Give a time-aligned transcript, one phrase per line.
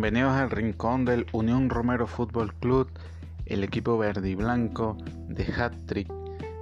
[0.00, 2.88] Bienvenidos al rincón del Unión Romero Fútbol Club,
[3.46, 4.96] el equipo verde y blanco
[5.26, 6.08] de Hat Trick,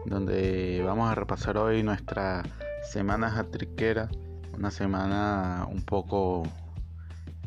[0.07, 2.45] donde vamos a repasar hoy nuestra
[2.91, 4.09] semana hat trickera,
[4.57, 6.45] una semana un poco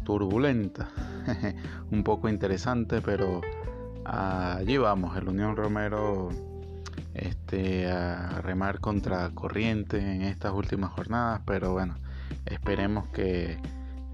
[0.03, 0.89] turbulenta,
[1.91, 3.41] un poco interesante, pero
[4.05, 6.29] allí vamos, el Unión Romero
[7.15, 11.95] este, a remar contra corriente en estas últimas jornadas, pero bueno,
[12.45, 13.57] esperemos que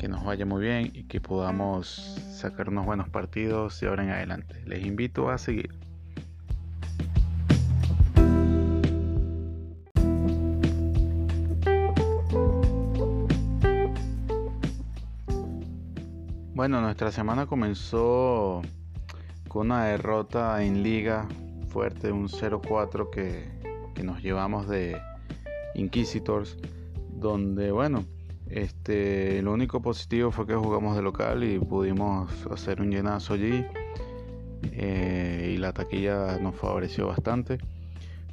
[0.05, 4.11] que nos vaya muy bien y que podamos sacar unos buenos partidos de ahora en
[4.11, 4.61] adelante.
[4.67, 5.73] Les invito a seguir.
[16.53, 18.61] Bueno, nuestra semana comenzó
[19.47, 21.27] con una derrota en liga
[21.69, 23.49] fuerte, un 0-4 que,
[23.95, 25.01] que nos llevamos de
[25.73, 26.57] Inquisitors,
[27.09, 28.05] donde bueno,
[28.47, 33.65] este, lo único positivo fue que jugamos de local y pudimos hacer un llenazo allí.
[34.71, 37.57] Eh, y la taquilla nos favoreció bastante.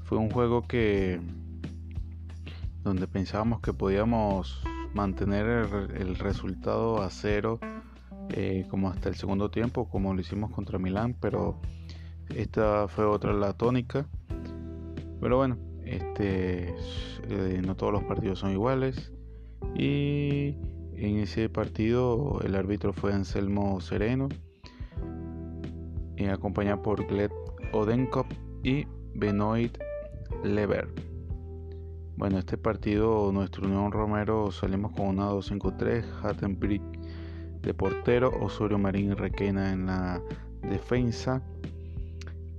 [0.05, 1.21] Fue un juego que
[2.83, 7.61] donde pensábamos que podíamos mantener el, resultado a cero
[8.31, 11.61] eh, como hasta el segundo tiempo, como lo hicimos contra Milán, pero
[12.35, 14.07] esta fue otra la tónica.
[15.21, 16.75] Pero bueno, este,
[17.29, 19.13] eh, no todos los partidos son iguales.
[19.75, 20.57] Y
[20.95, 24.29] en ese partido el árbitro fue Anselmo Sereno,
[26.17, 27.31] y acompañado por Gled
[27.73, 28.27] Odenkop
[28.63, 29.77] y Benoit
[30.45, 30.89] Lever.
[32.17, 36.83] Bueno, este partido, nuestro Unión Romero, salimos con una 2-5-3, Hattenbrick
[37.63, 40.23] de portero, Osorio Marín Requena en la
[40.63, 41.43] defensa,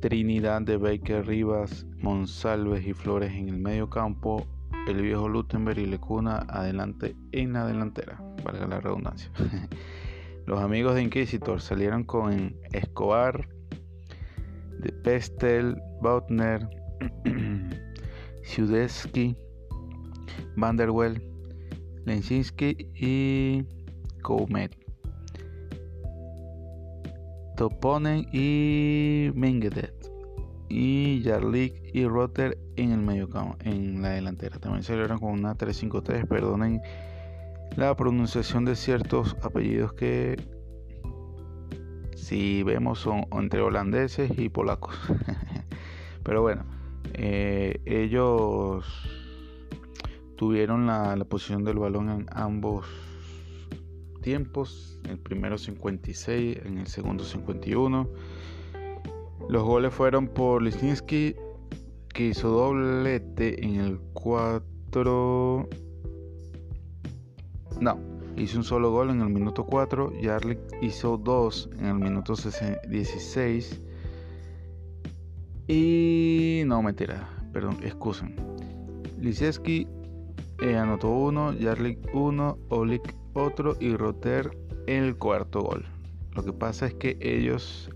[0.01, 4.45] Trinidad de Baker Rivas, Monsalves y Flores en el medio campo,
[4.87, 9.31] el viejo Lutenberg y Lecuna adelante en la delantera, valga la redundancia.
[10.45, 13.47] Los amigos de Inquisitor salieron con Escobar,
[14.79, 16.67] de Pestel, Bautner,
[18.43, 19.37] Siudeski,
[20.57, 21.23] Vanderwell,
[22.05, 23.63] Lensinski y
[24.21, 24.77] Koumet.
[27.55, 29.93] Toponen y Mengedet
[30.69, 34.59] y Jarlik y Rotter en el medio campo, en la delantera.
[34.59, 36.81] También salieron con una 3-5-3, perdonen
[37.77, 40.35] la pronunciación de ciertos apellidos que
[42.15, 44.95] si vemos son entre holandeses y polacos.
[46.23, 46.65] Pero bueno,
[47.13, 48.85] eh, ellos
[50.35, 52.87] tuvieron la, posición del balón en ambos
[54.21, 58.09] tiempos, el primero 56, en el segundo 51
[59.49, 61.35] los goles fueron por Lisinski,
[62.13, 65.67] que hizo doblete en el 4.
[67.81, 67.99] No,
[68.37, 70.13] hizo un solo gol en el minuto 4.
[70.21, 72.35] Jarlik hizo dos en el minuto
[72.87, 73.81] 16.
[75.67, 78.35] Y no, mentira, perdón, excusen.
[79.19, 79.87] Lisinski
[80.61, 85.85] eh, anotó uno, Jarlik uno, Olik otro y Roter el cuarto gol.
[86.35, 87.89] Lo que pasa es que ellos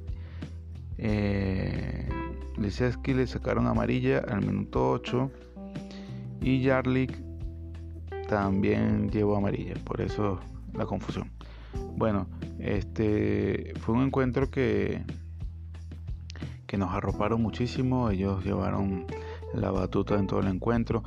[0.97, 2.07] eh,
[2.57, 5.31] Liseski le sacaron amarilla al minuto 8
[6.41, 7.18] y Jarlik
[8.28, 10.40] también llevó amarilla, por eso
[10.73, 11.31] la confusión.
[11.95, 12.28] Bueno,
[12.59, 15.03] este fue un encuentro que
[16.68, 19.06] que nos arroparon muchísimo, ellos llevaron
[19.53, 21.03] la batuta en todo el encuentro.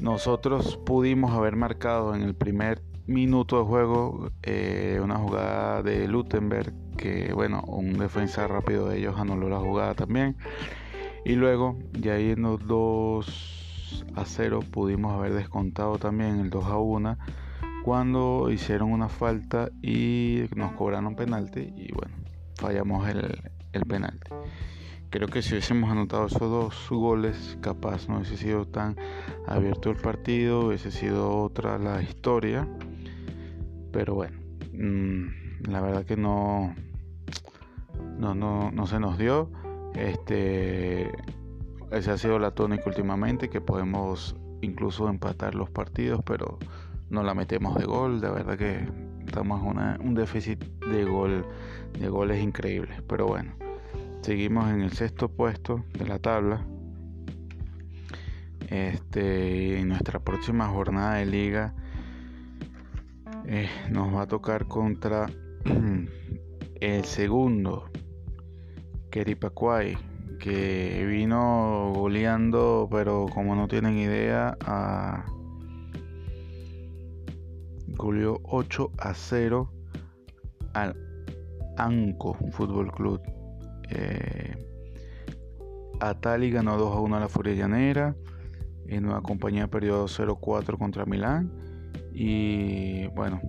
[0.00, 6.72] Nosotros pudimos haber marcado en el primer minuto de juego eh, una jugada de Lutenberg
[6.96, 10.36] que bueno, un defensa rápido de ellos anuló la jugada también.
[11.24, 17.18] Y luego, ya yendo 2 a 0, pudimos haber descontado también el 2 a 1
[17.84, 22.16] cuando hicieron una falta y nos cobraron penalti y bueno,
[22.56, 23.40] fallamos el,
[23.72, 24.30] el penalti.
[25.10, 28.96] Creo que si hubiésemos anotado esos dos goles, capaz no hubiese sido tan
[29.46, 32.68] abierto el partido, hubiese sido otra la historia.
[33.96, 34.36] Pero bueno,
[34.74, 36.74] mm, la verdad que no,
[38.18, 39.50] no, no, no se nos dio.
[39.94, 41.10] Este,
[41.90, 46.58] esa ha sido la tónica últimamente, que podemos incluso empatar los partidos, pero
[47.08, 48.20] no la metemos de gol.
[48.20, 48.86] De verdad que
[49.24, 51.46] estamos en un déficit de gol,
[51.98, 53.00] de goles increíbles.
[53.08, 53.54] Pero bueno,
[54.20, 56.66] seguimos en el sexto puesto de la tabla.
[58.68, 61.72] Este, en nuestra próxima jornada de liga
[63.46, 65.26] eh, nos va a tocar contra
[66.80, 67.90] el segundo
[69.10, 69.96] Keripakwai,
[70.38, 75.24] que vino goleando, pero como no tienen idea, a...
[77.96, 79.70] goleó 8 a 0
[80.74, 80.94] al
[81.78, 83.20] Anco Fútbol Club.
[83.88, 84.54] Eh,
[86.00, 88.14] Atali ganó 2 a 1 a la Furia Llanera.
[88.88, 91.50] En Nueva Compañía perdió 0-4 contra Milán.
[92.18, 93.42] Y bueno,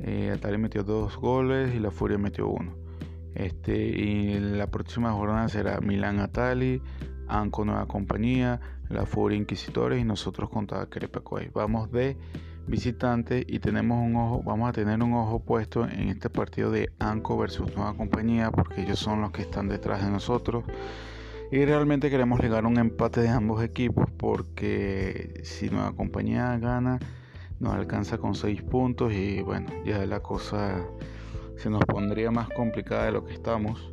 [0.00, 2.74] eh, Atali metió dos goles y la Furia metió uno.
[3.34, 6.80] Este, y la próxima jornada será Milán Atali,
[7.28, 8.58] Anco Nueva Compañía,
[8.88, 11.50] la Furia Inquisitores y nosotros contra Querepecoy.
[11.52, 12.16] Vamos de
[12.66, 16.90] visitante y tenemos un ojo, vamos a tener un ojo puesto en este partido de
[16.98, 20.64] Anco versus Nueva Compañía porque ellos son los que están detrás de nosotros.
[21.50, 26.98] Y realmente queremos llegar a un empate de ambos equipos porque si Nueva Compañía gana
[27.60, 30.84] nos alcanza con 6 puntos y bueno, ya la cosa
[31.56, 33.92] se nos pondría más complicada de lo que estamos.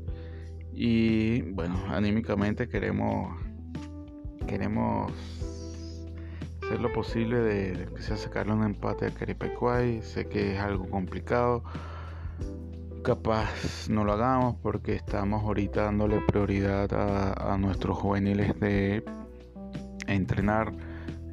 [0.74, 3.40] Y bueno, anímicamente queremos
[4.48, 5.12] queremos
[6.64, 10.02] hacer lo posible de sea sacarle un empate a Caripecuay.
[10.02, 11.64] Sé que es algo complicado.
[13.04, 19.04] Capaz no lo hagamos porque estamos ahorita dándole prioridad a, nuestros juveniles de
[20.08, 20.72] entrenar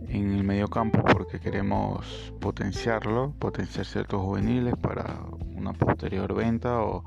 [0.08, 5.20] en el medio campo porque queremos potenciarlo, potenciar ciertos juveniles para
[5.54, 7.04] una posterior venta o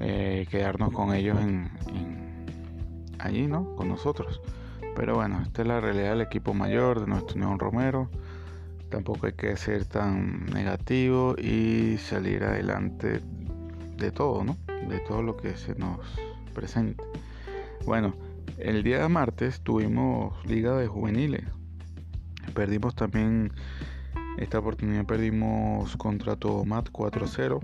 [0.00, 1.36] eh, quedarnos con ellos
[3.18, 3.76] allí, ¿no?
[3.76, 4.40] Con nosotros.
[4.94, 8.08] Pero bueno, esta es la realidad del equipo mayor de nuestro Unión Romero.
[8.88, 13.20] Tampoco hay que ser tan negativo y salir adelante
[13.96, 14.56] de todo, ¿no?
[14.88, 15.98] De todo lo que se nos
[16.54, 17.02] presente.
[17.84, 18.14] Bueno,
[18.58, 21.44] el día martes tuvimos Liga de Juveniles.
[22.54, 23.52] Perdimos también,
[24.38, 27.60] esta oportunidad perdimos contra Tomat 4-0.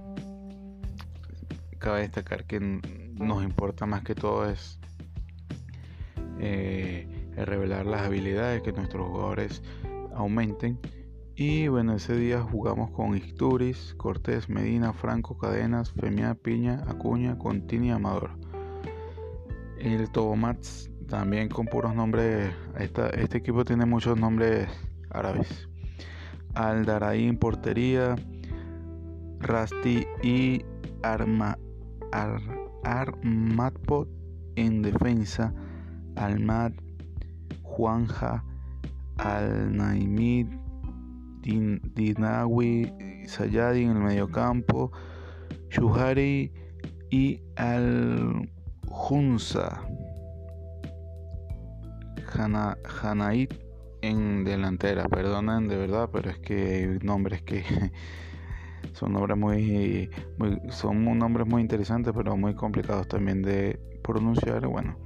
[1.78, 4.78] Cabe destacar que nos importa más que todo es
[6.40, 7.06] eh,
[7.36, 9.62] revelar las habilidades, que nuestros jugadores
[10.14, 10.78] aumenten.
[11.34, 17.90] Y bueno, ese día jugamos con Isturiz, Cortés, Medina, Franco, Cadenas, Femia, Piña, Acuña, Contini
[17.90, 18.32] Amador.
[19.78, 22.54] El Tobomats también con puros nombres.
[22.78, 24.68] este equipo tiene muchos nombres
[25.10, 25.68] árabes.
[26.54, 28.14] Aldaraí portería,
[29.40, 30.64] Rasti y
[31.02, 31.58] Arma,
[32.84, 34.08] Armatpot
[34.56, 35.54] en defensa,
[36.16, 36.74] Almat
[37.62, 38.44] Juanja,
[39.16, 40.61] Al-Naimid,
[41.42, 42.92] Dinawi,
[43.26, 44.92] Sayadi en el mediocampo,
[45.70, 46.52] Shuhari
[47.10, 48.62] y Al-Junza,
[53.02, 53.54] Hanait
[54.02, 55.08] en delantera.
[55.08, 57.64] Perdonen de verdad, pero es que hay nombres que
[58.92, 64.66] son nombres muy, muy son nombres muy interesantes, pero muy complicados también de pronunciar.
[64.66, 64.96] Bueno,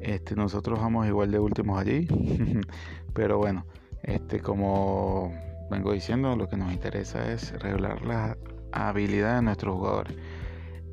[0.00, 2.06] este, nosotros vamos igual de últimos allí,
[3.14, 3.64] pero bueno,
[4.04, 5.32] este, como
[5.70, 8.36] vengo diciendo, lo que nos interesa es revelar la
[8.72, 10.16] habilidad de nuestros jugadores.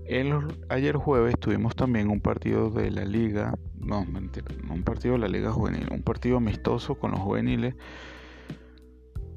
[0.05, 0.33] El,
[0.69, 5.27] ayer jueves tuvimos también un partido de la liga, no, mentira, un partido de la
[5.27, 7.75] liga juvenil, un partido amistoso con los juveniles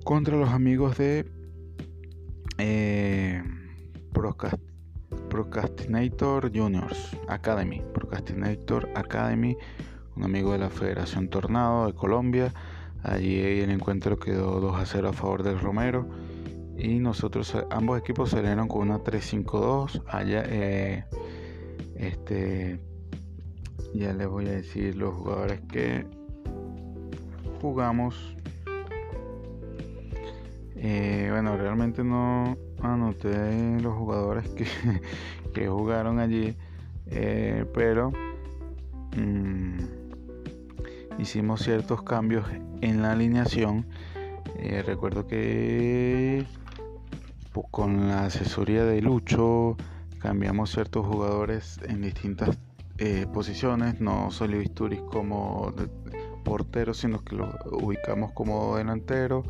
[0.05, 1.25] contra los amigos de
[2.59, 3.43] eh,
[5.31, 7.83] Procrastinator Juniors Academy.
[7.93, 9.57] Procrastinator Academy,
[10.17, 12.53] un amigo de la Federación Tornado de Colombia.
[13.05, 16.09] Allí el encuentro quedó 2 a 0 a favor del Romero.
[16.77, 20.03] Y nosotros, ambos equipos salieron con una 3-5-2.
[20.09, 21.05] Allá, eh,
[21.97, 22.81] este,
[23.95, 26.07] ya les voy a decir los jugadores que
[27.61, 28.35] jugamos.
[30.77, 34.67] Eh, bueno, realmente no, anoté los jugadores que,
[35.55, 36.57] que jugaron allí,
[37.07, 38.13] eh, pero
[39.17, 39.79] mm,
[41.19, 42.47] hicimos ciertos cambios
[42.85, 43.87] en la alineación.
[44.59, 46.45] Eh, recuerdo que
[47.71, 49.77] con la asesoría de Lucho
[50.19, 52.59] cambiamos ciertos jugadores en distintas
[52.99, 54.01] eh, posiciones.
[54.01, 54.59] No solo
[55.11, 55.73] como
[56.45, 59.45] portero, sino que lo ubicamos como delantero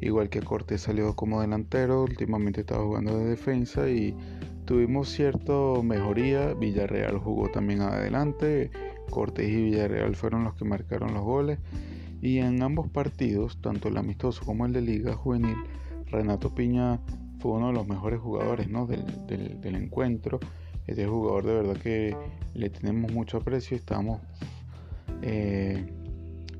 [0.00, 4.16] igual que Cortés salió como delantero, últimamente estaba jugando de defensa y
[4.64, 8.70] tuvimos cierta mejoría, Villarreal jugó también adelante,
[9.10, 11.58] Cortés y Villarreal fueron los que marcaron los goles
[12.20, 15.56] y en ambos partidos, tanto el amistoso como el de Liga Juvenil,
[16.06, 17.00] Renato Piña
[17.38, 20.38] fue uno de los mejores jugadores del, encuentro.
[20.86, 22.16] Este jugador de verdad que
[22.54, 24.20] le tenemos mucho aprecio, estamos
[25.22, 25.86] eh,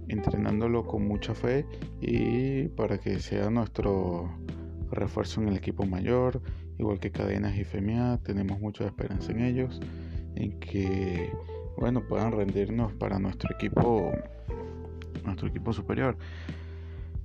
[0.08, 1.66] entrenándolo con mucha fe
[2.00, 4.30] y para que sea nuestro
[4.90, 6.40] refuerzo en el equipo mayor,
[6.78, 9.80] igual que Cadenas y Femia, tenemos mucha esperanza en ellos,
[10.36, 11.30] en que
[11.76, 14.12] bueno puedan rendirnos para nuestro equipo,
[15.24, 16.16] nuestro equipo superior.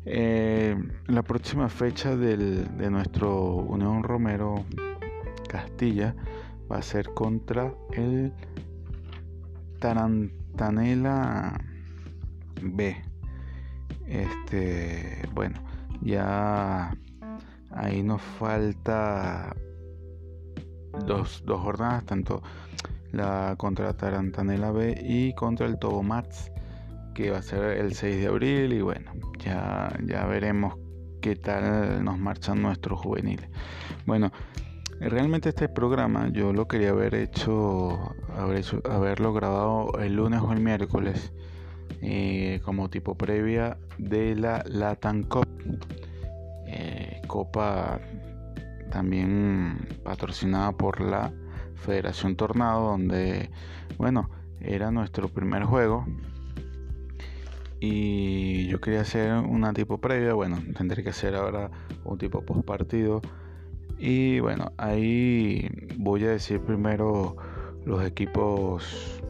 [0.05, 4.63] Eh, la próxima fecha del, de nuestro Unión Romero
[5.49, 6.15] Castilla
[6.71, 8.31] va a ser contra el
[9.79, 11.59] Tarantanela
[12.61, 13.01] B.
[14.07, 15.59] Este, bueno,
[16.01, 16.95] ya
[17.71, 19.55] ahí nos falta
[21.05, 22.41] dos, dos jornadas, tanto
[23.11, 26.51] la contra Tarantanela B y contra el Tobo Mats,
[27.15, 30.75] que va a ser el 6 de abril y bueno, ya, ya veremos
[31.21, 33.49] qué tal nos marchan nuestros juveniles.
[34.05, 34.31] Bueno,
[34.99, 40.51] realmente este programa yo lo quería haber hecho, haber hecho haberlo grabado el lunes o
[40.53, 41.33] el miércoles
[42.01, 45.47] eh, como tipo previa de la Latin Cup,
[46.67, 47.99] eh, copa
[48.91, 51.33] también patrocinada por la
[51.75, 53.49] Federación Tornado, donde,
[53.97, 54.29] bueno,
[54.61, 56.05] era nuestro primer juego.
[57.79, 61.69] Y yo quería hacer una tipo previa, bueno, tendré que hacer ahora
[62.03, 63.21] un tipo post partido.
[63.97, 67.35] Y bueno, ahí voy a decir primero
[67.85, 69.21] los equipos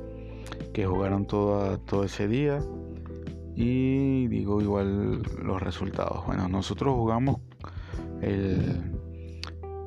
[0.73, 2.59] que jugaron todo, ese día
[3.55, 6.25] y digo igual los resultados.
[6.25, 7.37] Bueno, nosotros jugamos
[8.21, 8.95] el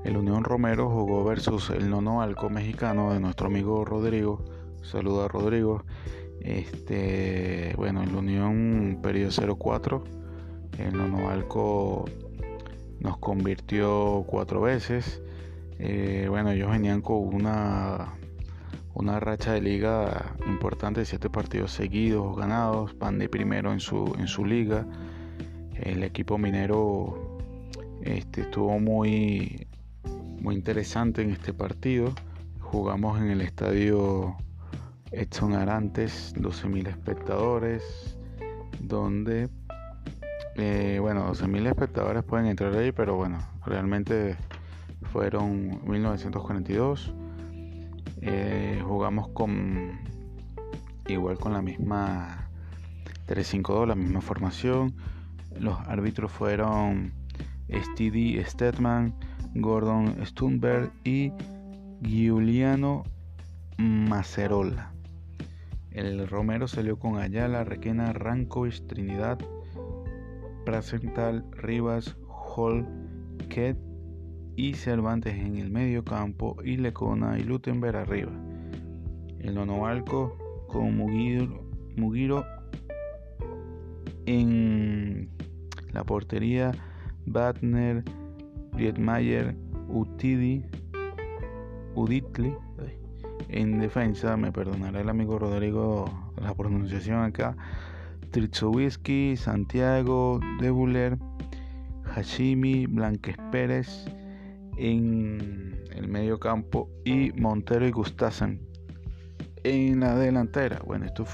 [0.05, 4.43] el Unión Romero jugó versus el Nono Alco mexicano de nuestro amigo Rodrigo.
[4.83, 5.85] Saluda a Rodrigo.
[6.40, 10.02] Este, bueno, el Unión perdió 0-4.
[10.78, 12.04] El Nono Alco
[13.00, 15.23] nos convirtió cuatro veces.
[15.78, 18.14] Eh, bueno, ellos venían con una,
[18.95, 24.28] una racha de liga importante, siete partidos seguidos ganados, van de primero en su, en
[24.28, 24.87] su liga.
[25.75, 27.38] El equipo minero
[28.02, 29.68] este, estuvo muy
[30.40, 32.12] muy interesante en este partido.
[32.61, 34.37] Jugamos en el estadio
[35.11, 38.17] Edson Arantes, 12.000 espectadores,
[38.81, 39.49] donde,
[40.57, 44.37] eh, bueno, 12.000 espectadores pueden entrar ahí, pero bueno, realmente
[45.12, 47.12] fueron 1942.
[48.21, 49.99] Eh, jugamos con
[51.07, 52.50] igual con la misma
[53.27, 54.95] 3-5-2, la misma formación.
[55.59, 57.12] Los árbitros fueron
[57.71, 59.15] Stevie Stetman,
[59.55, 61.33] Gordon Stunberg y
[62.03, 63.05] Giuliano
[63.79, 64.98] Macerola.
[65.90, 69.38] El Romero salió con Ayala, Requena, Rankovic, Trinidad,
[70.64, 72.87] Prasental, Rivas, Hall,
[73.49, 73.78] Ket
[74.54, 78.33] y Cervantes en el medio campo y Lecona y Lutenberg arriba.
[79.38, 80.37] El Nonovalco
[80.68, 82.45] con Mugiro,
[84.26, 85.30] en
[85.92, 86.73] la portería,
[87.25, 88.04] Batner,
[88.73, 89.57] Riedmayer,
[89.88, 90.64] Utidi,
[91.95, 92.54] Uditli.
[93.49, 96.05] En defensa, me perdonará el amigo Rodrigo
[96.37, 97.57] la pronunciación acá.
[98.31, 101.19] Tritzowisky, Santiago, Debuler,
[102.05, 104.05] Hashimi, Blanques Pérez
[104.76, 108.61] en el medio campo y Montero y Gustasen
[109.64, 110.81] en la delantera.
[110.85, 111.25] Bueno, esto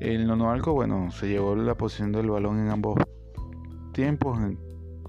[0.00, 2.98] el Nonoalco, bueno, se llevó la posición del balón en ambos
[3.92, 4.38] tiempos,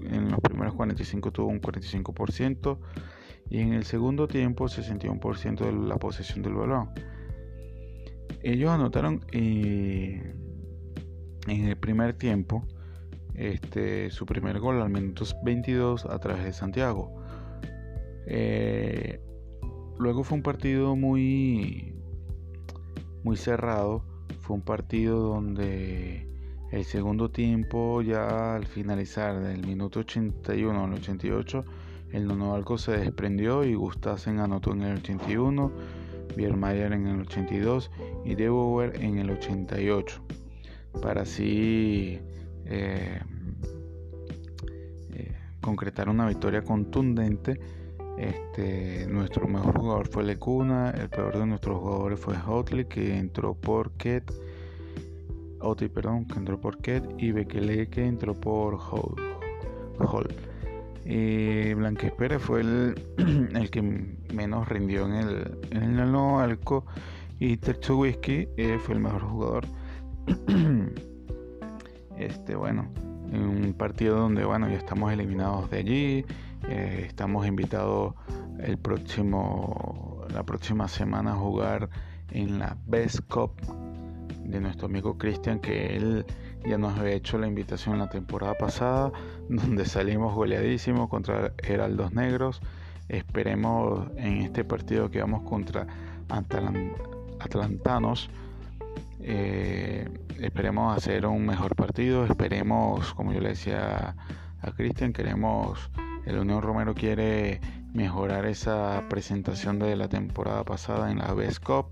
[0.02, 2.78] en los primeros 45 tuvo un 45%
[3.50, 6.90] y en el segundo tiempo 61% de la posesión del balón.
[8.42, 10.34] Ellos anotaron eh,
[11.46, 12.64] en el primer tiempo
[13.34, 17.14] este, su primer gol al minuto 22 a través de Santiago.
[18.26, 19.20] Eh,
[19.98, 21.94] luego fue un partido muy,
[23.24, 24.04] muy cerrado.
[24.40, 26.28] Fue un partido donde
[26.72, 31.64] el segundo tiempo, ya al finalizar del minuto 81 al 88,
[32.12, 35.72] el Nonovalco se desprendió y Gustasen anotó en el 81,
[36.36, 37.90] Biermayer en el 82
[38.24, 40.22] y Debower en el 88.
[41.02, 42.20] Para así
[42.66, 43.20] eh,
[45.12, 47.60] eh, concretar una victoria contundente.
[48.18, 53.54] Este, nuestro mejor jugador fue Lecuna, el peor de nuestros jugadores fue Hotley, que entró
[53.54, 54.32] por Ket
[55.60, 60.28] Oti, perdón, que entró por Ket y Bekele que entró por Hall.
[61.10, 62.94] Y Blanques Pérez fue el,
[63.54, 66.84] el, que menos rindió en el, en el no alco
[67.40, 69.64] y Whisky eh, fue el mejor jugador.
[72.18, 72.90] este, bueno,
[73.32, 76.24] en un partido donde, bueno, ya estamos eliminados de allí,
[76.68, 78.12] eh, estamos invitados
[78.58, 81.88] el próximo, la próxima semana a jugar
[82.32, 83.52] en la Best Cup
[84.44, 86.26] de nuestro amigo Cristian que él
[86.66, 89.12] ya nos había hecho la invitación la temporada pasada
[89.48, 92.60] donde salimos goleadísimos contra Heraldos Negros.
[93.08, 95.86] Esperemos en este partido que vamos contra
[97.38, 98.28] Atlantanos.
[99.20, 104.14] Eh, esperemos hacer un mejor partido, esperemos, como yo le decía
[104.60, 105.90] a Cristian, queremos,
[106.26, 107.60] el Unión Romero quiere
[107.94, 111.86] mejorar esa presentación de la temporada pasada en la Best Cup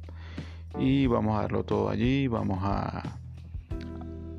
[0.78, 3.18] y vamos a darlo todo allí, vamos a,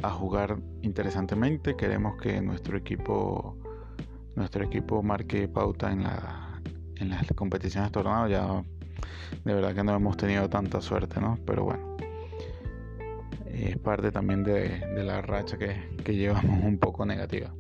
[0.04, 3.58] a jugar interesantemente, queremos que nuestro equipo
[4.36, 6.62] nuestro equipo marque pauta en la
[6.98, 8.63] en las competiciones tornados ya
[9.44, 11.38] de verdad que no hemos tenido tanta suerte, ¿no?
[11.46, 11.98] Pero bueno,
[13.46, 17.54] es parte también de, la racha que, que, llevamos un poco negativa.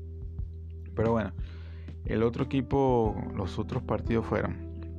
[0.95, 1.31] Pero bueno,
[2.05, 4.91] el otro equipo, los otros partidos fueron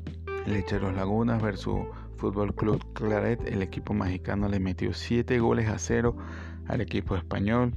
[0.47, 1.81] Lecheros Lagunas versus
[2.17, 3.41] Fútbol Club Claret.
[3.47, 6.17] El equipo mexicano le metió 7 goles a 0
[6.69, 7.75] al equipo español.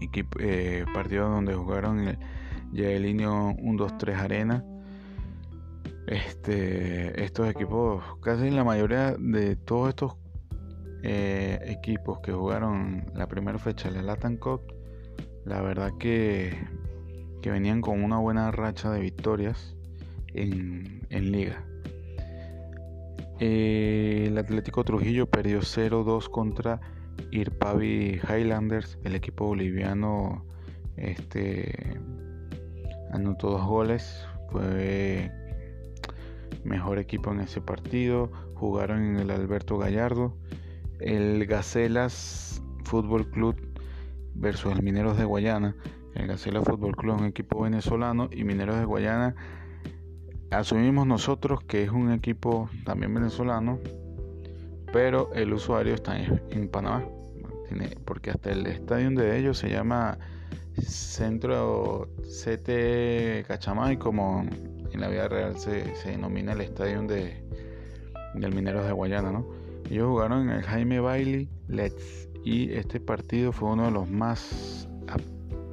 [0.00, 2.18] Equipo, eh, partido donde jugaron el
[2.72, 4.64] Yaelinho 1-2-3 Arena.
[6.06, 10.16] Este, estos equipos, casi la mayoría de todos estos
[11.02, 14.60] eh, equipos que jugaron la primera fecha de la Latin Cup,
[15.44, 16.58] la verdad que,
[17.42, 19.76] que venían con una buena racha de victorias
[20.34, 21.64] en, en liga.
[23.38, 26.80] Eh, el Atlético Trujillo perdió 0-2 contra
[27.30, 28.98] Irpavi Highlanders.
[29.04, 30.44] El equipo boliviano
[30.96, 31.98] este,
[33.12, 34.26] anotó dos goles.
[34.50, 35.30] Fue
[36.64, 38.30] mejor equipo en ese partido.
[38.54, 40.36] Jugaron en el Alberto Gallardo
[41.00, 43.56] el Gacelas Fútbol Club
[44.34, 45.74] versus el Mineros de Guayana.
[46.14, 49.34] El Gacelas Fútbol Club es un equipo venezolano y Mineros de Guayana
[50.50, 53.78] asumimos nosotros que es un equipo también venezolano,
[54.92, 57.04] pero el usuario está en, Panamá,
[58.04, 60.18] porque hasta el estadio de ellos se llama
[60.82, 64.44] Centro CT Cachamay, como
[64.92, 67.42] en la vida real se, denomina el estadio de,
[68.34, 69.46] del Mineros de Guayana, ¿no?
[69.88, 74.88] Ellos jugaron en el Jaime Bailey Let's y este partido fue uno de los más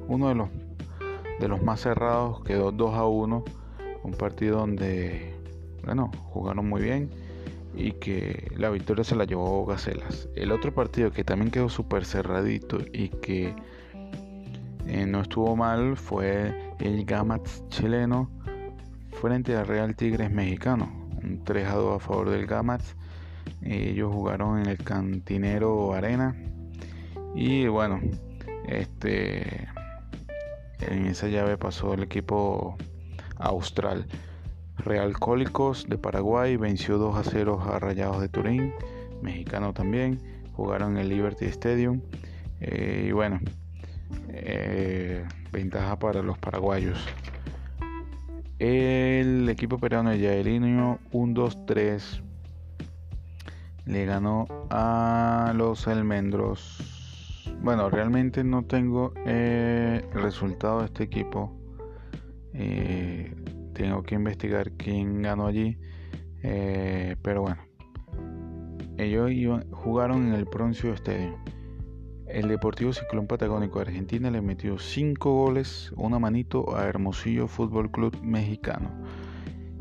[0.08, 0.48] uno de los
[1.40, 3.44] de los más cerrados, quedó 2 a 1,
[4.02, 5.34] un partido donde
[5.84, 7.10] bueno, jugaron muy bien
[7.74, 10.28] y que la victoria se la llevó Gacelas.
[10.34, 13.54] El otro partido que también quedó súper cerradito y que
[14.86, 18.30] eh, no estuvo mal fue el Gamats chileno
[19.20, 21.08] frente al Real Tigres mexicano.
[21.22, 22.96] Un 3 a 2 a favor del Gamats
[23.62, 26.36] ellos jugaron en el Cantinero Arena.
[27.34, 28.00] Y bueno,
[28.66, 29.68] este
[30.80, 32.76] en esa llave pasó el equipo
[33.36, 34.06] austral.
[34.78, 38.72] Real Cólicos de Paraguay venció 2 a 0 a Rayados de Turín,
[39.22, 40.20] mexicano también.
[40.54, 42.00] Jugaron en el Liberty Stadium.
[42.60, 43.40] Eh, y bueno,
[44.28, 46.98] eh, ventaja para los paraguayos.
[48.58, 52.22] El equipo peruano de Yaelino 1-2-3
[53.86, 57.44] le ganó a los almendros.
[57.62, 61.52] Bueno, realmente no tengo eh, el resultado de este equipo.
[63.78, 65.78] Tengo que investigar quién ganó allí.
[66.42, 67.62] Eh, pero bueno,
[68.98, 71.36] ellos jugaron en el Proncio Stadium.
[72.26, 77.90] El Deportivo Ciclón Patagónico de Argentina le metió 5 goles, una manito a Hermosillo Fútbol
[77.90, 78.90] Club Mexicano.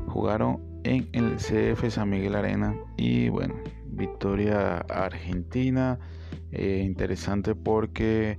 [0.08, 3.56] Jugaron en el CF San Miguel Arena y bueno,
[3.88, 6.00] victoria argentina.
[6.52, 8.38] Eh, interesante porque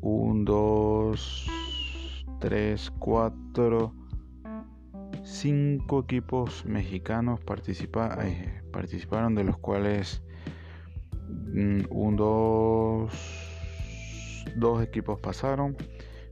[0.00, 1.50] 1, 2,
[2.38, 3.94] 3, 4,
[5.28, 10.22] 5 equipos mexicanos eh, participaron, de los cuales
[11.54, 13.12] 1, 2,
[14.56, 15.76] 2 equipos pasaron,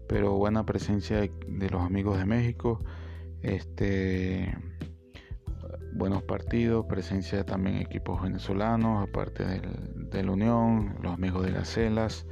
[0.08, 2.80] pero buena presencia de los amigos de México.
[3.42, 4.56] Este
[5.92, 12.26] buenos partidos, presencia también equipos venezolanos, aparte del, del Unión, los amigos de las Celas.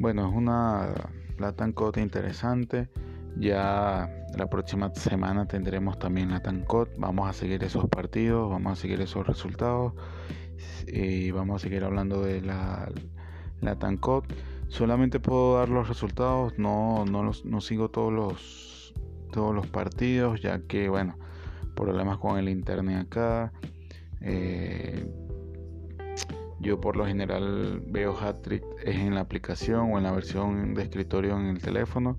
[0.00, 0.92] Bueno, es una
[1.38, 2.88] Latin Cup interesante.
[3.36, 6.90] Ya la próxima semana tendremos también la Tancot.
[6.98, 9.94] Vamos a seguir esos partidos, vamos a seguir esos resultados
[10.86, 12.90] y vamos a seguir hablando de la,
[13.60, 14.24] la Tancot.
[14.68, 18.94] Solamente puedo dar los resultados, no, no, los, no sigo todos los,
[19.32, 21.16] todos los partidos, ya que bueno,
[21.74, 23.52] problemas con el internet acá.
[24.20, 25.06] Eh,
[26.60, 30.82] yo por lo general veo Hattrick es en la aplicación o en la versión de
[30.82, 32.18] escritorio en el teléfono.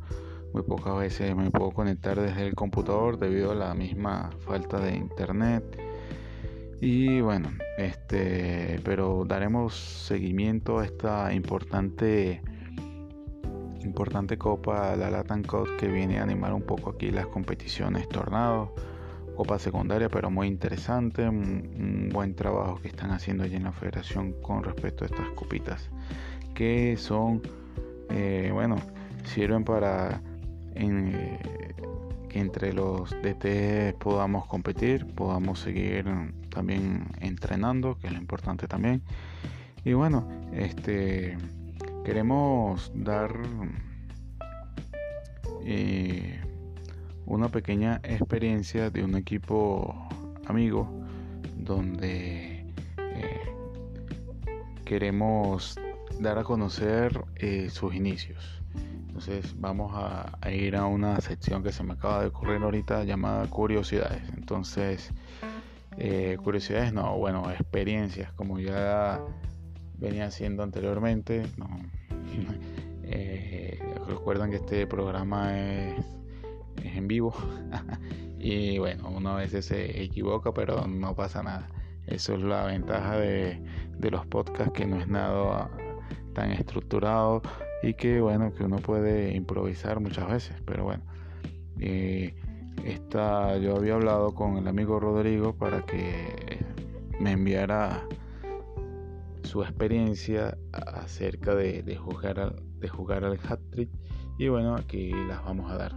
[0.53, 4.95] Muy pocas veces me puedo conectar desde el computador debido a la misma falta de
[4.95, 5.63] internet.
[6.81, 12.41] Y bueno, este, pero daremos seguimiento a esta importante
[13.83, 18.69] importante copa, la Latin Cup que viene a animar un poco aquí las competiciones, tornados
[19.39, 24.33] copa secundaria, pero muy interesante, un, buen trabajo que están haciendo allí en la federación
[24.41, 25.89] con respecto a estas copitas,
[26.53, 27.41] que son,
[28.09, 28.75] eh, bueno,
[29.23, 30.21] sirven para
[30.75, 31.39] eh,
[32.29, 36.05] que entre los DT podamos competir, podamos seguir
[36.49, 39.01] también entrenando, que es lo importante también.
[39.83, 41.37] Y bueno, este
[42.03, 43.35] queremos dar
[45.65, 46.39] eh,
[47.25, 49.95] una pequeña experiencia de un equipo
[50.47, 50.89] amigo
[51.57, 52.65] donde
[52.97, 53.41] eh,
[54.85, 55.79] queremos
[56.19, 57.23] dar a conocer
[57.69, 58.58] sus inicios.
[59.19, 63.45] Entonces vamos a, ir a una sección que se me acaba de ocurrir ahorita llamada
[63.47, 64.23] curiosidades.
[64.37, 65.11] Entonces,
[65.97, 69.19] eh, curiosidades no, bueno, experiencias como ya
[69.97, 71.45] venía haciendo anteriormente.
[74.07, 76.01] recuerdan que este programa es
[76.81, 77.35] en vivo.
[78.39, 81.67] y bueno, uno a veces se equivoca, pero no pasa nada.
[82.07, 83.61] Eso es la ventaja de,
[83.99, 85.69] los podcasts, que no es nada
[86.33, 87.41] tan estructurado
[87.81, 90.55] y que bueno, que uno puede improvisar muchas veces.
[90.65, 91.03] Pero bueno,
[91.79, 92.33] eh,
[92.85, 96.63] esta, yo había hablado con el amigo Rodrigo para que
[97.19, 98.05] me enviara
[99.43, 103.89] su experiencia acerca de, de jugar al, de jugar al hat trick
[104.37, 105.95] y bueno aquí las vamos a dar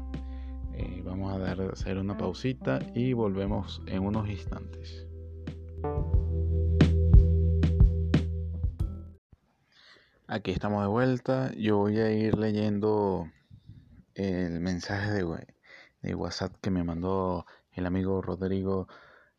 [0.74, 5.06] eh, vamos a dar hacer una pausita y volvemos en unos instantes.
[10.34, 11.52] Aquí estamos de vuelta.
[11.58, 13.30] Yo voy a ir leyendo
[14.14, 18.88] el mensaje de, WhatsApp que me mandó el amigo Rodrigo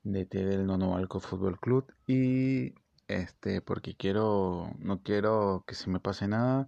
[0.03, 2.75] de T del Nonovalco Fútbol Club y
[3.07, 6.67] este porque quiero no quiero que se me pase nada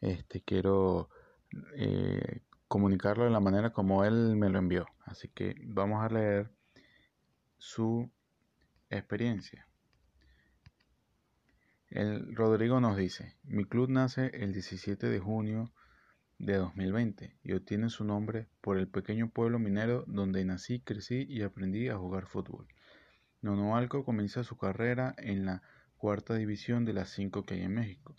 [0.00, 1.10] este quiero
[1.76, 4.86] eh, comunicarlo de la manera como él me lo envió.
[5.04, 6.50] Así que vamos a leer
[7.58, 8.10] su
[8.88, 9.68] experiencia.
[11.90, 15.72] El Rodrigo nos dice, mi club nace el 17 de junio
[16.38, 21.42] de 2020 y obtiene su nombre por el pequeño pueblo minero donde nací, crecí y
[21.42, 22.66] aprendí a jugar fútbol.
[23.40, 25.62] Nonoalco comienza su carrera en la
[25.96, 28.16] cuarta división de las cinco que hay en México.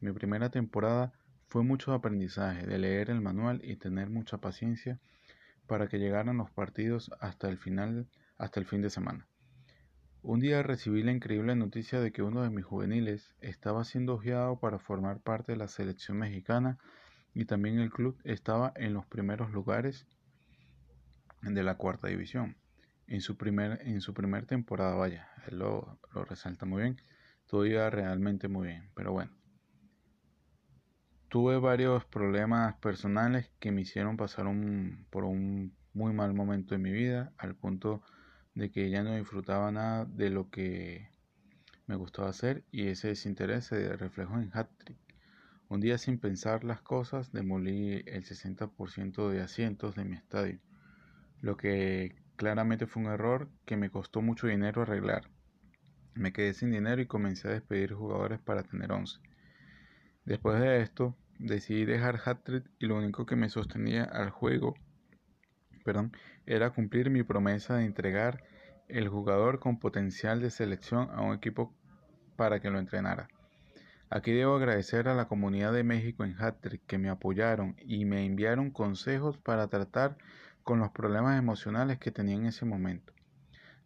[0.00, 1.14] Mi primera temporada
[1.46, 5.00] fue mucho aprendizaje de leer el manual y tener mucha paciencia
[5.66, 9.26] para que llegaran los partidos hasta el final, hasta el fin de semana.
[10.28, 14.58] Un día recibí la increíble noticia de que uno de mis juveniles estaba siendo ojeado
[14.58, 16.78] para formar parte de la selección mexicana
[17.32, 20.04] y también el club estaba en los primeros lugares
[21.42, 22.56] de la cuarta división.
[23.06, 27.00] En su primer, en su primer temporada, vaya, él lo, lo resalta muy bien,
[27.46, 29.30] todo iba realmente muy bien, pero bueno.
[31.28, 36.82] Tuve varios problemas personales que me hicieron pasar un, por un muy mal momento en
[36.82, 38.02] mi vida, al punto
[38.56, 41.10] que ya no disfrutaba nada de lo que
[41.86, 44.98] me gustaba hacer y ese desinterés se reflejó en hat-trick.
[45.68, 50.58] Un día sin pensar las cosas demolí el 60% de asientos de mi estadio,
[51.40, 55.28] lo que claramente fue un error que me costó mucho dinero arreglar.
[56.14, 59.18] Me quedé sin dinero y comencé a despedir jugadores para tener 11.
[60.24, 64.74] Después de esto, decidí dejar Hattrick y lo único que me sostenía al juego
[65.86, 66.12] perdón,
[66.44, 68.42] era cumplir mi promesa de entregar
[68.88, 71.72] el jugador con potencial de selección a un equipo
[72.36, 73.28] para que lo entrenara.
[74.10, 78.26] Aquí debo agradecer a la comunidad de México en Hattrick que me apoyaron y me
[78.26, 80.18] enviaron consejos para tratar
[80.62, 83.14] con los problemas emocionales que tenía en ese momento.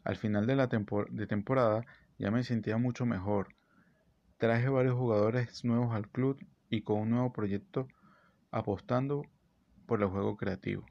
[0.02, 1.86] Al final de la de temporada
[2.18, 3.54] ya me sentía mucho mejor
[4.40, 7.88] Traje varios jugadores nuevos al club y con un nuevo proyecto
[8.50, 9.26] apostando
[9.84, 10.86] por el juego creativo.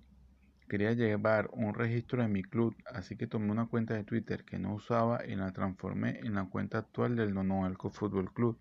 [0.70, 4.60] Quería llevar un registro en mi club, así que tomé una cuenta de Twitter que
[4.60, 8.56] no usaba y la transformé en la cuenta actual del Nonoalco Fútbol Club.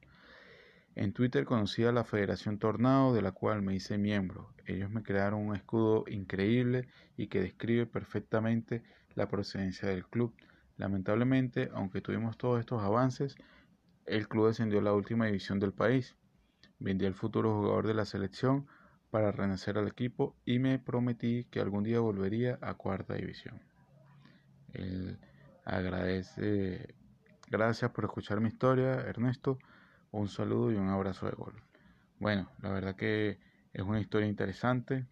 [0.94, 4.54] En Twitter conocí a la Federación Tornado, de la cual me hice miembro.
[4.64, 8.82] Ellos me crearon un escudo increíble y que describe perfectamente
[9.14, 10.34] la procedencia del club.
[10.78, 13.36] Lamentablemente, aunque tuvimos todos estos avances,
[14.06, 16.16] el club descendió a la última división del país.
[16.78, 18.66] Vendí al futuro jugador de la selección
[19.10, 23.60] para renacer al equipo y me prometí que algún día volvería a cuarta división.
[24.72, 25.18] Él
[25.64, 26.94] agradece,
[27.50, 29.58] gracias por escuchar mi historia, Ernesto.
[30.10, 31.54] Un saludo y un abrazo de gol.
[32.18, 33.38] Bueno, la verdad que
[33.72, 35.06] es una historia interesante.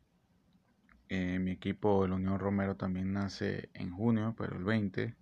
[1.09, 5.15] Eh, mi equipo, el Unión Romero, también nace en junio, pero el 20.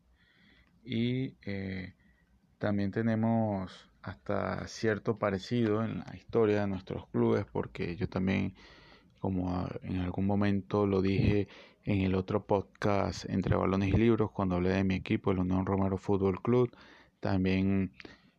[0.85, 1.95] Y eh,
[2.59, 8.55] también tenemos hasta cierto parecido en la historia de nuestros clubes porque yo también
[9.19, 11.49] como en algún momento lo dije
[11.85, 15.65] en el otro podcast entre balones y libros cuando hablé de mi equipo, el Unión
[15.65, 16.71] Romero Fútbol Club.
[17.21, 17.93] También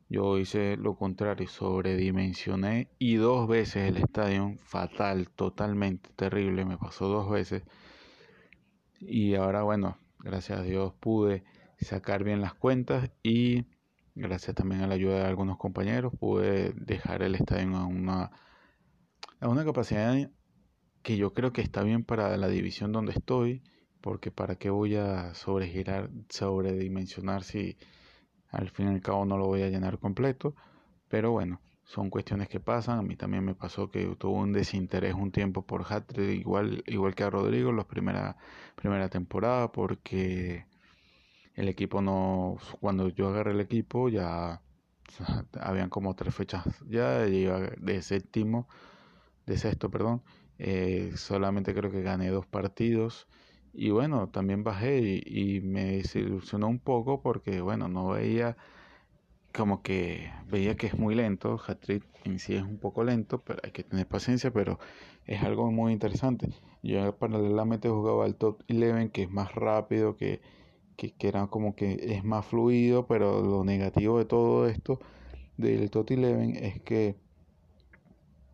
[0.09, 7.07] yo hice lo contrario, sobredimensioné y dos veces el estadio, fatal, totalmente terrible, me pasó
[7.07, 7.63] dos veces.
[8.99, 11.43] Y ahora, bueno, gracias a Dios pude
[11.79, 13.65] sacar bien las cuentas y
[14.15, 18.31] gracias también a la ayuda de algunos compañeros pude dejar el estadio a una,
[19.39, 20.15] a una capacidad
[21.03, 23.61] que yo creo que está bien para la división donde estoy,
[24.01, 27.77] porque para qué voy a sobregirar, sobredimensionar si
[28.49, 30.55] al fin y al cabo no lo voy a llenar completo,
[31.09, 32.99] pero bueno, son cuestiones que pasan.
[32.99, 37.15] A mí también me pasó que tuvo un desinterés un tiempo por Hatred, igual, igual
[37.15, 38.37] que a Rodrigo, la primera,
[38.75, 40.65] primera temporada, porque
[41.55, 44.61] el equipo no, cuando yo agarré el equipo ya
[45.59, 48.67] habían como tres fechas ya, de séptimo,
[49.45, 50.21] de sexto, perdón,
[50.59, 53.27] eh, solamente creo que gané dos partidos
[53.77, 58.55] y bueno, también bajé y, me desilusionó un poco porque, bueno, no veía
[59.53, 61.59] como que veía que es muy lento.
[61.65, 64.79] Hattrick en sí es un poco lento, pero hay que tener paciencia, pero
[65.25, 66.49] es algo muy interesante.
[66.83, 70.41] Yo paralelamente jugaba al Top 11, que es más rápido, que,
[70.95, 74.99] que, que, era como que es más fluido, pero lo negativo de todo esto
[75.57, 77.15] del Top 11 es que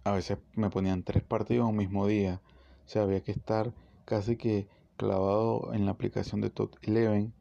[0.04, 2.42] a veces me ponían tres partidos un mismo día.
[2.86, 3.74] O sea, había que estar
[4.06, 7.32] casi que clavado en la aplicación de Top 11.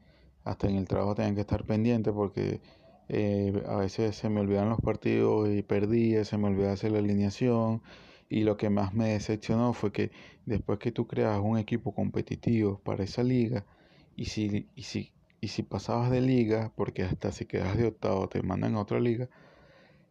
[0.44, 2.60] Hasta en el trabajo tenían que estar pendiente porque
[3.08, 6.98] eh, a veces se me olvidan los partidos y perdía, se me olvidaba hacer la
[7.00, 7.82] alineación.
[8.28, 10.12] Y lo que más me decepcionó fue que
[10.46, 13.66] después que tú creas un equipo competitivo para esa liga,
[14.16, 18.28] y si, y si, y si pasabas de liga, porque hasta si quedas de octavo
[18.28, 19.28] te mandan a otra liga,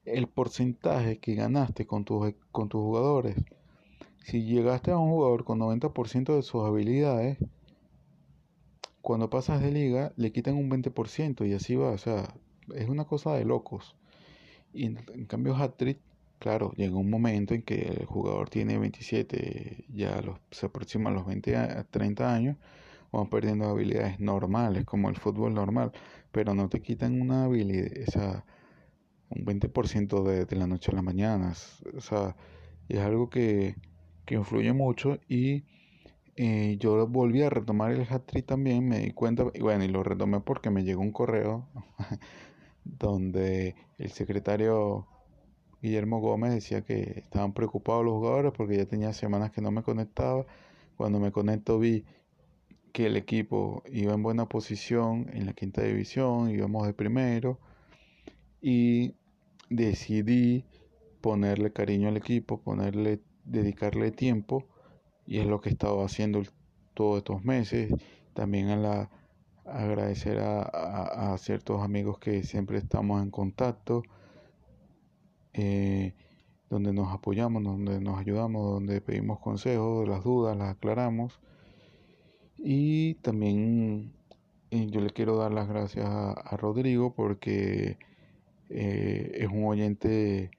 [0.05, 3.35] el porcentaje que ganaste con tus, con tus jugadores
[4.29, 7.38] si llegaste a un jugador con 90% de sus habilidades,
[9.01, 11.91] cuando pasas de liga le quitan un 20% y así va.
[11.91, 12.35] O sea,
[12.75, 13.95] es una cosa de locos.
[14.73, 15.99] Y en, cambio, Hattrick,
[16.38, 21.25] claro, llega un momento en que el jugador tiene 27, ya los, se aproximan los
[21.25, 22.57] 20 a 30 años,
[23.12, 25.91] van perdiendo habilidades normales, como el fútbol normal,
[26.32, 28.45] pero no te quitan una habilidad, o sea,
[29.30, 31.54] un 20% de, de la noche a la mañana.
[31.98, 32.36] O sea,
[32.89, 33.76] es algo que
[34.30, 35.63] que influye mucho y
[36.36, 40.04] eh, yo volví a retomar el hat también, me di cuenta, y bueno, y lo
[40.04, 41.67] retomé porque me llegó un correo
[42.84, 45.08] donde el secretario
[45.82, 49.82] Guillermo Gómez decía que estaban preocupados los jugadores porque ya tenía semanas que no me
[49.82, 50.45] conectaba.
[50.95, 52.06] Cuando me conecto vi
[52.91, 57.60] que el equipo iba en buena posición en la quinta división, íbamos de primero
[58.62, 59.15] y
[59.69, 60.65] decidí
[61.21, 64.65] ponerle cariño al equipo, ponerle dedicarle tiempo
[65.25, 66.43] y es lo que he estado haciendo
[66.93, 67.93] todos estos meses.
[68.34, 69.10] También a la,
[69.65, 74.04] agradecer a, a, ciertos amigos que siempre estamos en contacto,
[75.54, 76.13] eh,
[76.69, 81.39] donde nos apoyamos, donde nos ayudamos, donde pedimos consejos, las dudas las aclaramos.
[82.62, 84.12] Y también
[84.72, 87.98] eh, yo le quiero dar las gracias a, Rodrigo porque
[88.69, 90.52] eh, es un oyente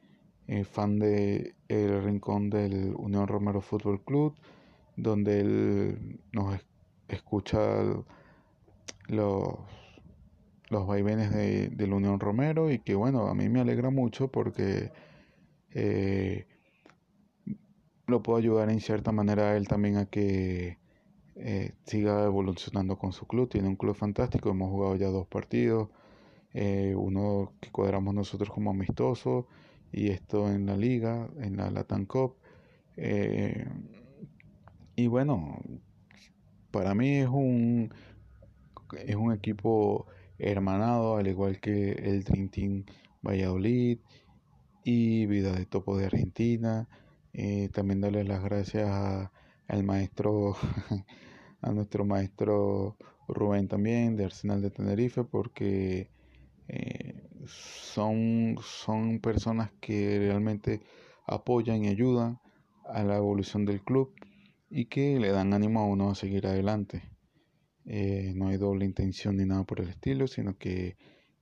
[0.49, 4.35] eh, fan de El Rincón del Unión Romero Fútbol Club,
[4.97, 6.59] donde él nos
[7.09, 7.61] escucha
[9.09, 9.55] los,
[10.71, 14.91] los vaivenes de, del Unión Romero y que bueno, a mí me alegra mucho porque
[18.07, 20.80] lo puedo ayudar en cierta manera a él también a que
[21.41, 23.49] eh, siga evolucionando con su club.
[23.49, 25.89] Tiene un club fantástico, hemos jugado ya dos partidos,
[26.53, 29.47] uno que cuadramos nosotros como amistoso
[29.93, 32.37] y esto en la liga, en la Latam Cup.
[32.97, 33.67] Eh,
[34.97, 35.59] y bueno,
[36.71, 37.93] para mí es un,
[39.07, 40.07] es un equipo
[40.39, 42.85] hermanado, al igual que el Team
[43.23, 43.99] Valladolid
[44.85, 46.89] y Vida de Topo de Argentina.
[47.33, 48.91] Eh, también darle las gracias
[49.69, 50.57] al maestro,
[51.63, 52.97] a nuestro maestro
[53.29, 56.11] Rubén también de Arsenal de Tenerife, porque
[56.69, 60.81] eh, son, son personas que realmente
[61.27, 62.41] apoyan y ayudan
[62.85, 64.13] a la evolución del club
[64.69, 67.03] y que le dan ánimo a uno a seguir adelante.
[67.87, 70.97] Eh, no hay doble intención ni nada por el estilo, sino que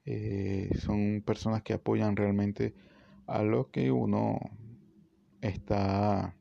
[0.04, 2.74] eh, son personas que apoyan realmente
[3.26, 4.38] a lo que uno
[5.42, 6.34] está,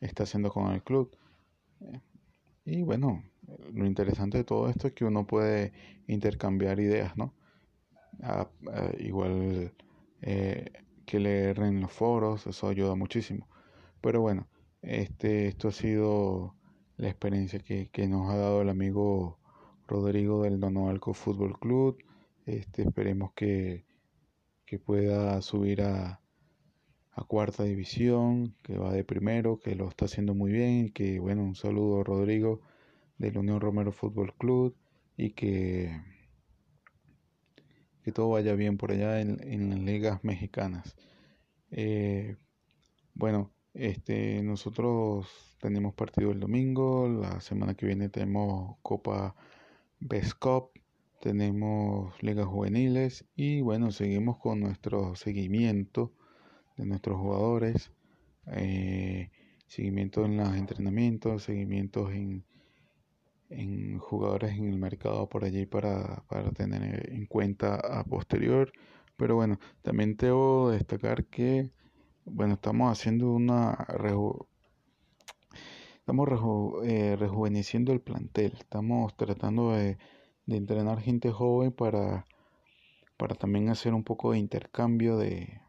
[0.00, 1.14] está haciendo con el club.
[2.66, 3.22] Y bueno,
[3.72, 5.72] lo interesante de todo esto es que uno puede
[6.08, 7.32] intercambiar ideas, ¿no?
[8.98, 9.72] igual
[10.22, 10.72] eh,
[11.04, 13.46] que leer en los foros, eso ayuda muchísimo.
[14.00, 14.48] Pero bueno,
[14.82, 16.56] este, esto ha sido
[16.96, 19.38] la experiencia que, nos ha dado el amigo
[19.86, 21.98] Rodrigo del Donovalco Fútbol Club.
[22.46, 23.86] Este, esperemos que,
[24.64, 26.20] que pueda subir a,
[27.16, 31.18] a cuarta división, que va de primero, que lo está haciendo muy bien y que
[31.18, 32.60] bueno, un saludo Rodrigo
[33.18, 34.76] del Unión Romero Fútbol Club
[35.16, 35.98] y que,
[38.04, 40.94] que todo vaya bien por allá en, en las ligas mexicanas.
[41.70, 42.36] Eh,
[43.14, 49.34] bueno, este, nosotros tenemos partido el domingo, la semana que viene tenemos Copa
[50.00, 50.70] Best Cup,
[51.22, 56.12] tenemos ligas juveniles y bueno, seguimos con nuestro seguimiento
[56.76, 57.90] de nuestros jugadores,
[58.46, 59.30] eh,
[59.66, 62.44] seguimiento en los entrenamientos, seguimientos en,
[63.50, 68.72] en jugadores en el mercado por allí para, para tener en cuenta a posterior.
[69.16, 71.70] Pero bueno, también debo destacar que
[72.24, 73.86] bueno, estamos haciendo una
[75.98, 76.28] estamos
[76.84, 79.96] eh, rejuveneciendo el plantel, estamos tratando de,
[80.46, 82.26] de entrenar gente joven para,
[83.16, 85.60] para también hacer un poco de intercambio de,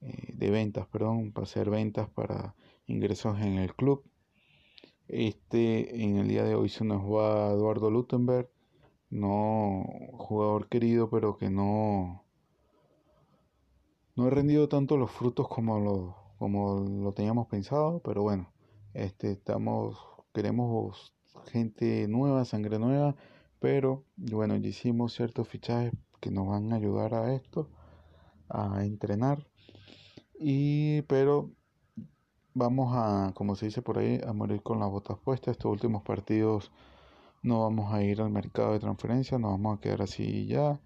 [0.00, 2.54] eh, de ventas, perdón, para hacer ventas para
[2.86, 4.04] ingresos en el club.
[5.08, 8.50] Este, en el día de hoy se nos va Eduardo Lutenberg,
[9.10, 12.24] no jugador querido, pero que no
[14.16, 18.52] no he rendido tanto los frutos como lo, como lo teníamos pensado, pero bueno,
[18.92, 19.96] este estamos
[20.34, 21.14] queremos
[21.46, 23.14] gente nueva, sangre nueva,
[23.60, 27.70] pero bueno, ya hicimos ciertos fichajes que nos van a ayudar a esto,
[28.48, 29.46] a entrenar
[30.38, 31.50] y pero
[32.54, 35.52] vamos a, como se dice por ahí, a morir con las botas puestas.
[35.52, 36.72] Estos últimos partidos
[37.42, 40.80] no vamos a ir al mercado de transferencia, nos vamos a quedar así ya.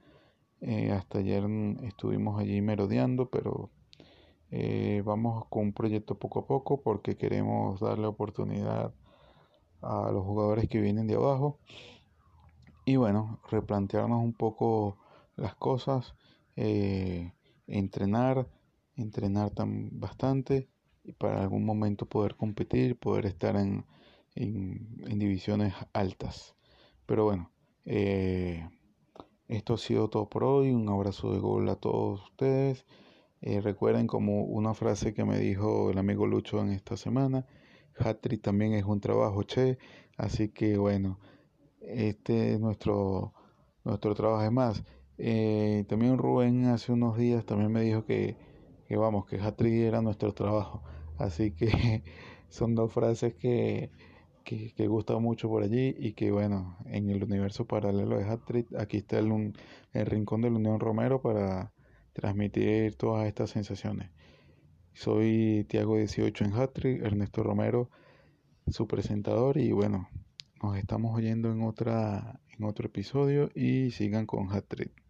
[0.61, 1.45] Eh, hasta ayer
[1.83, 3.71] estuvimos allí merodeando, pero
[4.51, 8.95] eh, vamos con un proyecto poco a poco porque queremos darle oportunidad
[9.81, 11.59] a los jugadores que vienen de abajo
[12.85, 14.97] y bueno, replantearnos un poco
[15.37, 16.15] las cosas,
[16.57, 17.33] eh,
[17.67, 18.47] entrenar
[18.97, 20.69] entrenar tan bastante
[21.05, 23.85] y para algún momento poder competir, poder estar en,
[24.35, 26.55] en, divisiones altas.
[27.07, 27.53] Pero bueno,
[27.85, 28.69] eh,
[29.49, 30.71] esto ha sido todo por hoy.
[30.71, 32.87] Un abrazo de gol a todos ustedes.
[33.41, 37.45] Eh, recuerden como una frase que me dijo el amigo Lucho en esta semana,
[37.99, 39.79] Hatri también es un trabajo, che.
[40.17, 41.19] Así que bueno,
[41.81, 43.35] este es nuestro,
[43.85, 44.45] nuestro trabajo.
[44.45, 44.85] Es más,
[45.19, 48.37] eh, también Rubén hace unos días también me dijo que
[48.93, 50.83] que vamos, que Hattrick era nuestro trabajo.
[51.17, 52.03] Así que
[52.51, 53.91] son dos frases que,
[54.45, 58.67] que, que gustan mucho por allí y que bueno, en el universo paralelo de Hattrick,
[58.79, 59.55] aquí está el,
[59.95, 61.73] el rincón de la Unión Romero para
[62.13, 64.11] transmitir todas estas sensaciones.
[64.93, 67.89] Soy Tiago 18 en Hattrick, Ernesto Romero,
[68.67, 70.11] su presentador y bueno,
[70.63, 75.02] nos estamos oyendo en otra en otro episodio y sigan con Hattrick.